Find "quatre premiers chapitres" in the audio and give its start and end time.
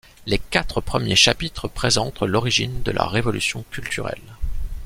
0.39-1.67